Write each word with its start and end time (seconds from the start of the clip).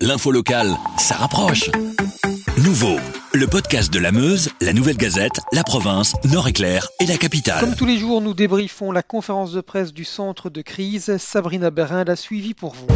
L'info 0.00 0.30
locale, 0.30 0.76
ça 0.96 1.16
rapproche. 1.16 1.72
Nouveau, 2.58 3.00
le 3.32 3.48
podcast 3.48 3.92
de 3.92 3.98
la 3.98 4.12
Meuse, 4.12 4.48
la 4.60 4.72
Nouvelle 4.72 4.96
Gazette, 4.96 5.40
la 5.50 5.64
province, 5.64 6.14
Nord-Éclair 6.22 6.86
et 7.00 7.06
la 7.06 7.16
capitale. 7.16 7.58
Comme 7.58 7.74
tous 7.74 7.84
les 7.84 7.98
jours, 7.98 8.20
nous 8.20 8.32
débriefons 8.32 8.92
la 8.92 9.02
conférence 9.02 9.50
de 9.50 9.60
presse 9.60 9.92
du 9.92 10.04
centre 10.04 10.50
de 10.50 10.62
crise. 10.62 11.16
Sabrina 11.16 11.70
Berin 11.70 12.04
l'a 12.04 12.14
suivi 12.14 12.54
pour 12.54 12.74
vous. 12.74 12.86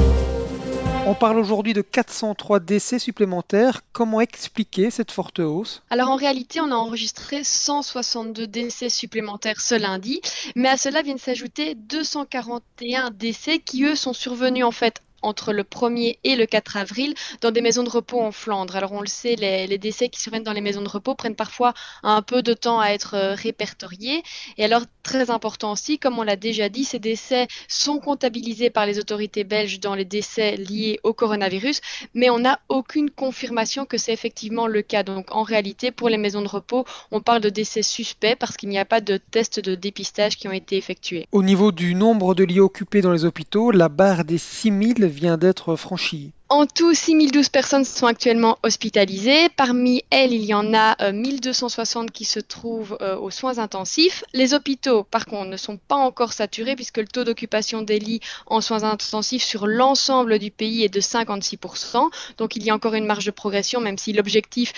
On 1.05 1.15
parle 1.15 1.41
aujourd'hui 1.41 1.73
de 1.73 1.83
403 1.83 2.61
décès 2.61 3.01
supplémentaires. 3.01 3.81
Comment 3.93 4.21
expliquer 4.21 4.93
cette 4.93 5.11
forte 5.11 5.41
hausse? 5.41 5.83
Alors 5.91 6.09
en 6.09 6.17
réalité, 6.17 6.61
on 6.61 6.71
a 6.71 6.77
enregistré 6.77 7.43
162 7.43 8.47
décès 8.47 8.91
supplémentaires 8.91 9.61
ce 9.61 9.75
lundi, 9.75 10.21
mais 10.55 10.69
à 10.69 10.77
cela 10.77 11.03
viennent 11.03 11.19
s'ajouter 11.19 11.75
241 11.75 13.11
décès 13.11 13.59
qui, 13.59 13.83
eux, 13.83 13.97
sont 13.97 14.13
survenus 14.13 14.65
en 14.65 14.71
fait 14.71 15.03
entre 15.23 15.53
le 15.53 15.63
1er 15.63 16.19
et 16.25 16.37
le 16.37 16.47
4 16.47 16.77
avril 16.77 17.15
dans 17.41 17.51
des 17.51 17.61
maisons 17.61 17.83
de 17.83 17.91
repos 17.91 18.21
en 18.21 18.33
Flandre. 18.33 18.77
Alors 18.77 18.93
on 18.93 19.01
le 19.01 19.07
sait, 19.07 19.37
les, 19.37 19.79
décès 19.79 20.09
qui 20.09 20.21
surviennent 20.21 20.43
dans 20.43 20.53
les 20.53 20.61
maisons 20.61 20.83
de 20.83 20.89
repos 20.89 21.15
prennent 21.15 21.35
parfois 21.35 21.75
un 22.03 22.23
peu 22.23 22.43
de 22.43 22.55
temps 22.55 22.81
à 22.81 22.89
être 22.89 23.15
euh, 23.15 23.35
répertoriés. 23.35 24.23
Et 24.59 24.65
alors 24.65 24.83
très 25.03 25.31
important 25.31 25.73
aussi, 25.73 25.99
comme 25.99 26.19
on 26.19 26.23
l'a 26.23 26.37
déjà 26.37 26.69
dit, 26.69 26.85
ces 26.85 26.99
décès 26.99 27.49
sont 27.69 27.99
comptabilisés 27.99 28.71
par 28.71 28.87
les 28.87 28.99
autorités 28.99 29.45
belges 29.45 29.81
dans 29.81 29.95
les 29.95 30.05
décès 30.05 30.57
liés 30.57 31.01
au 31.03 31.13
coronavirus, 31.13 31.81
mais 32.15 32.31
on 32.31 32.41
n'a 32.41 32.61
aucune 32.69 33.11
confirmation 33.11 33.87
que 33.87 33.99
c'est 33.99 34.13
effectivement 34.13 34.67
le 34.67 34.83
cas. 34.83 35.03
Donc 35.03 35.35
en 35.35 35.43
réalité, 35.43 35.91
pour 35.91 36.09
les 36.09 36.19
maisons 36.19 36.43
de 36.43 36.49
repos, 36.49 36.85
on 37.11 37.21
parle 37.21 37.41
de 37.41 37.49
décès 37.49 37.83
suspects 37.83 38.37
parce 38.39 38.57
qu'il 38.57 38.69
n'y 38.69 38.79
a 38.79 38.85
pas 38.85 39.01
de 39.01 39.17
tests 39.17 39.61
de 39.61 39.75
dépistage 39.75 40.37
qui 40.37 40.49
ont 40.49 40.53
été 40.53 40.77
effectués. 40.77 41.27
Au 41.33 41.43
niveau 41.43 41.73
du 41.73 41.95
nombre 41.95 42.35
de 42.35 42.45
lits 42.45 42.61
occupés 42.61 43.01
dans 43.01 43.13
les 43.13 43.25
hôpitaux, 43.25 43.71
la 43.71 43.89
barre 43.89 44.25
des 44.25 44.39
6000 44.39 45.05
vient 45.13 45.39
d'être 45.39 45.77
franchie. 45.77 46.33
En 46.53 46.67
tout, 46.67 46.93
6012 46.93 47.49
personnes 47.49 47.87
sont 47.87 48.07
actuellement 48.07 48.59
hospitalisées. 48.63 49.49
Parmi 49.57 50.05
elles, 50.11 50.35
il 50.35 50.45
y 50.45 50.53
en 50.53 50.75
a 50.75 51.11
1260 51.11 52.05
euh, 52.05 52.09
qui 52.13 52.27
se 52.27 52.41
trouvent 52.41 52.99
euh, 53.01 53.17
aux 53.17 53.31
soins 53.31 53.57
intensifs. 53.57 54.23
Les 54.35 54.53
hôpitaux, 54.53 55.03
par 55.03 55.25
contre, 55.25 55.49
ne 55.49 55.57
sont 55.57 55.79
pas 55.79 55.97
encore 55.97 56.35
saturés 56.35 56.77
puisque 56.77 56.99
le 56.99 57.07
taux 57.07 57.25
d'occupation 57.25 57.81
des 57.81 57.99
lits 57.99 58.21
en 58.45 58.61
soins 58.61 58.85
intensifs 58.85 59.43
sur 59.43 59.67
l'ensemble 59.67 60.39
du 60.39 60.51
pays 60.51 60.85
est 60.85 60.93
de 60.93 61.01
56%. 61.01 62.11
Donc 62.37 62.55
il 62.55 62.63
y 62.63 62.69
a 62.69 62.75
encore 62.75 62.93
une 62.93 63.07
marge 63.07 63.25
de 63.25 63.31
progression, 63.31 63.81
même 63.81 63.97
si 63.97 64.13
l'objectif 64.13 64.75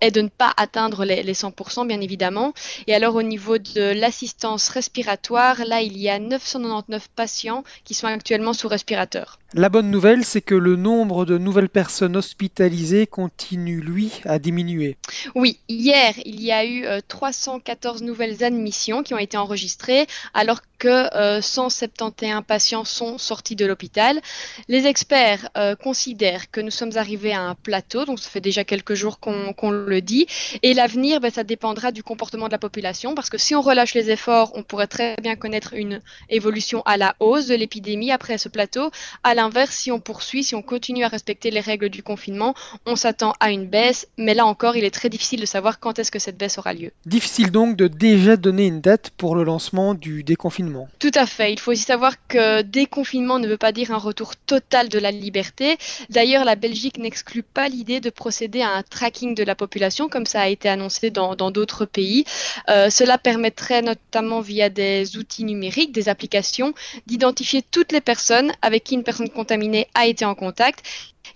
est 0.00 0.10
de 0.10 0.22
ne 0.22 0.28
pas 0.28 0.54
atteindre 0.56 1.04
les, 1.04 1.22
les 1.22 1.34
100%, 1.34 1.86
bien 1.86 2.00
évidemment. 2.00 2.54
Et 2.86 2.94
alors 2.94 3.16
au 3.16 3.22
niveau 3.22 3.58
de 3.58 3.92
l'assistance 3.92 4.70
respiratoire, 4.70 5.62
là, 5.66 5.82
il 5.82 5.98
y 5.98 6.08
a 6.08 6.18
999 6.18 7.08
patients 7.14 7.64
qui 7.84 7.92
sont 7.92 8.06
actuellement 8.06 8.54
sous 8.54 8.68
respirateur. 8.68 9.38
La 9.54 9.70
bonne 9.70 9.90
nouvelle, 9.90 10.26
c'est 10.26 10.42
que 10.42 10.54
le 10.54 10.76
nombre 10.76 11.17
de 11.24 11.38
nouvelles 11.38 11.68
personnes 11.68 12.16
hospitalisées 12.16 13.06
continue, 13.06 13.80
lui, 13.80 14.12
à 14.24 14.38
diminuer. 14.38 14.96
Oui, 15.34 15.60
hier, 15.68 16.14
il 16.24 16.40
y 16.40 16.52
a 16.52 16.64
eu 16.64 16.86
314 17.08 18.02
euh, 18.02 18.06
nouvelles 18.06 18.44
admissions 18.44 19.02
qui 19.02 19.14
ont 19.14 19.18
été 19.18 19.36
enregistrées, 19.36 20.06
alors 20.34 20.60
que 20.78 21.40
171 21.40 22.38
euh, 22.38 22.40
patients 22.42 22.84
sont 22.84 23.18
sortis 23.18 23.56
de 23.56 23.66
l'hôpital. 23.66 24.20
Les 24.68 24.86
experts 24.86 25.48
euh, 25.56 25.74
considèrent 25.74 26.50
que 26.50 26.60
nous 26.60 26.70
sommes 26.70 26.96
arrivés 26.96 27.32
à 27.32 27.40
un 27.40 27.54
plateau, 27.54 28.04
donc 28.04 28.18
ça 28.18 28.30
fait 28.30 28.40
déjà 28.40 28.64
quelques 28.64 28.94
jours 28.94 29.18
qu'on 29.20 29.70
le 29.70 30.00
dit, 30.00 30.26
et 30.62 30.74
l'avenir, 30.74 31.20
ben, 31.20 31.30
ça 31.30 31.44
dépendra 31.44 31.92
du 31.92 32.02
comportement 32.02 32.46
de 32.46 32.52
la 32.52 32.58
population, 32.58 33.14
parce 33.14 33.30
que 33.30 33.38
si 33.38 33.54
on 33.54 33.60
relâche 33.60 33.94
les 33.94 34.10
efforts, 34.10 34.52
on 34.54 34.62
pourrait 34.62 34.86
très 34.86 35.16
bien 35.20 35.36
connaître 35.36 35.74
une 35.74 36.00
évolution 36.30 36.82
à 36.84 36.96
la 36.96 37.16
hausse 37.20 37.46
de 37.46 37.54
l'épidémie 37.54 38.12
après 38.12 38.38
ce 38.38 38.48
plateau. 38.48 38.90
À 39.24 39.34
l'inverse, 39.34 39.74
si 39.74 39.90
on 39.90 40.00
poursuit, 40.00 40.44
si 40.44 40.54
on 40.54 40.62
continue 40.62 41.04
à 41.04 41.08
respecter 41.08 41.50
les 41.50 41.60
règles 41.60 41.88
du 41.88 42.02
confinement, 42.02 42.54
on 42.86 42.96
s'attend 42.96 43.34
à 43.40 43.50
une 43.50 43.66
baisse, 43.66 44.06
mais 44.16 44.34
là 44.34 44.46
encore, 44.46 44.76
il 44.76 44.84
est 44.84 44.90
très 44.90 45.08
difficile 45.08 45.40
de 45.40 45.46
savoir 45.46 45.80
quand 45.80 45.98
est-ce 45.98 46.10
que 46.10 46.18
cette 46.18 46.38
baisse 46.38 46.58
aura 46.58 46.72
lieu. 46.72 46.92
Difficile 47.06 47.50
donc 47.50 47.76
de 47.76 47.88
déjà 47.88 48.36
donner 48.36 48.66
une 48.66 48.80
date 48.80 49.10
pour 49.16 49.34
le 49.34 49.44
lancement 49.44 49.94
du 49.94 50.22
déconfinement. 50.22 50.67
Tout 50.98 51.10
à 51.14 51.26
fait. 51.26 51.52
Il 51.52 51.58
faut 51.58 51.72
aussi 51.72 51.82
savoir 51.82 52.14
que 52.28 52.62
déconfinement 52.62 53.38
ne 53.38 53.48
veut 53.48 53.56
pas 53.56 53.72
dire 53.72 53.90
un 53.92 53.98
retour 53.98 54.36
total 54.36 54.88
de 54.88 54.98
la 54.98 55.10
liberté. 55.10 55.76
D'ailleurs, 56.10 56.44
la 56.44 56.54
Belgique 56.54 56.98
n'exclut 56.98 57.42
pas 57.42 57.68
l'idée 57.68 58.00
de 58.00 58.10
procéder 58.10 58.62
à 58.62 58.70
un 58.70 58.82
tracking 58.82 59.34
de 59.34 59.42
la 59.42 59.54
population, 59.54 60.08
comme 60.08 60.26
ça 60.26 60.42
a 60.42 60.48
été 60.48 60.68
annoncé 60.68 61.10
dans 61.10 61.50
d'autres 61.50 61.84
pays. 61.84 62.24
Euh, 62.68 62.90
cela 62.90 63.18
permettrait 63.18 63.82
notamment 63.82 64.40
via 64.40 64.68
des 64.68 65.16
outils 65.16 65.44
numériques, 65.44 65.92
des 65.92 66.08
applications, 66.08 66.74
d'identifier 67.06 67.62
toutes 67.62 67.92
les 67.92 68.00
personnes 68.00 68.52
avec 68.62 68.84
qui 68.84 68.94
une 68.94 69.04
personne 69.04 69.28
contaminé 69.28 69.88
a 69.94 70.06
été 70.06 70.24
en 70.24 70.34
contact 70.34 70.82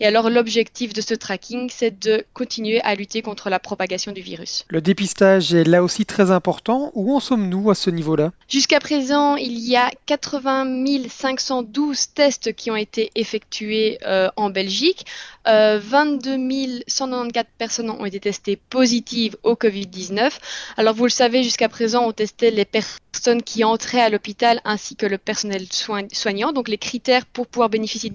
et 0.01 0.07
alors 0.07 0.31
l'objectif 0.31 0.93
de 0.93 1.01
ce 1.01 1.15
tracking, 1.15 1.71
c'est 1.71 1.99
de 1.99 2.25
continuer 2.33 2.81
à 2.83 2.95
lutter 2.95 3.23
contre 3.23 3.51
la 3.51 3.59
propagation 3.59 4.13
du 4.13 4.21
virus. 4.21 4.65
Le 4.69 4.81
dépistage 4.81 5.55
est 5.55 5.65
là 5.65 5.83
aussi 5.83 6.07
très 6.07 6.31
important. 6.31 6.91
Où 6.95 7.15
en 7.15 7.21
sommes-nous 7.21 7.71
à 7.71 7.75
ce 7.75 7.91
niveau-là? 7.91 8.33
Jusqu'à 8.49 8.81
présent, 8.81 9.37
il 9.37 9.59
y 9.59 9.77
a 9.77 9.91
80 10.07 10.63
512 11.09 12.15
tests 12.15 12.55
qui 12.55 12.71
ont 12.71 12.77
été 12.77 13.11
effectués 13.15 13.99
euh, 14.07 14.29
en 14.37 14.51
Belgique. 14.51 15.07
Euh, 15.49 15.81
22 15.83 16.83
194 16.87 17.47
personnes 17.59 17.91
ont 17.91 18.05
été 18.05 18.21
testées 18.21 18.57
positives 18.57 19.37
au 19.43 19.55
Covid-19. 19.55 20.31
Alors 20.77 20.95
vous 20.95 21.05
le 21.05 21.11
savez, 21.11 21.43
jusqu'à 21.43 21.69
présent, 21.69 22.07
on 22.07 22.13
testait 22.13 22.51
les 22.51 22.65
personnes 22.65 23.43
qui 23.43 23.65
entraient 23.65 24.01
à 24.01 24.09
l'hôpital 24.09 24.61
ainsi 24.65 24.97
que 24.97 25.07
le 25.07 25.19
personnel 25.19 25.67
soignant. 26.13 26.53
Donc 26.53 26.69
les 26.69 26.79
critères 26.79 27.27
pour 27.27 27.47
pouvoir 27.47 27.69
bénéficier 27.69 28.13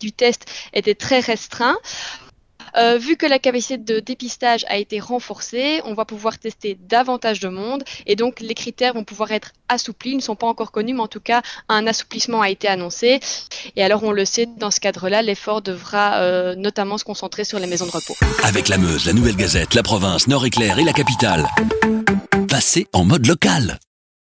du 0.00 0.12
test 0.12 0.46
étaient 0.72 0.94
très 0.94 1.20
restreint. 1.20 1.76
Euh, 2.76 2.98
vu 2.98 3.16
que 3.16 3.26
la 3.26 3.38
capacité 3.38 3.78
de 3.78 4.00
dépistage 4.00 4.64
a 4.68 4.76
été 4.76 5.00
renforcée, 5.00 5.80
on 5.84 5.94
va 5.94 6.04
pouvoir 6.04 6.38
tester 6.38 6.78
davantage 6.88 7.40
de 7.40 7.48
monde 7.48 7.84
et 8.06 8.16
donc 8.16 8.40
les 8.40 8.54
critères 8.54 8.94
vont 8.94 9.04
pouvoir 9.04 9.32
être 9.32 9.52
assouplis. 9.68 10.12
Ils 10.12 10.16
ne 10.16 10.22
sont 10.22 10.36
pas 10.36 10.46
encore 10.46 10.72
connus, 10.72 10.94
mais 10.94 11.00
en 11.00 11.08
tout 11.08 11.20
cas, 11.20 11.42
un 11.68 11.86
assouplissement 11.86 12.40
a 12.40 12.50
été 12.50 12.68
annoncé. 12.68 13.20
Et 13.76 13.82
alors, 13.82 14.04
on 14.04 14.12
le 14.12 14.24
sait, 14.24 14.46
dans 14.58 14.70
ce 14.70 14.80
cadre-là, 14.80 15.22
l'effort 15.22 15.62
devra 15.62 16.16
euh, 16.16 16.54
notamment 16.54 16.98
se 16.98 17.04
concentrer 17.04 17.44
sur 17.44 17.58
les 17.58 17.66
maisons 17.66 17.86
de 17.86 17.92
repos. 17.92 18.14
Avec 18.44 18.68
la 18.68 18.78
Meuse, 18.78 19.06
la 19.06 19.12
Nouvelle 19.12 19.36
Gazette, 19.36 19.74
la 19.74 19.82
province, 19.82 20.28
Nord-Éclair 20.28 20.78
et 20.78 20.84
la 20.84 20.92
capitale, 20.92 21.46
passez 22.48 22.86
en 22.92 23.04
mode 23.04 23.26
local. 23.26 23.78